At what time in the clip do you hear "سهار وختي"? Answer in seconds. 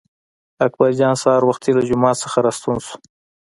1.21-1.71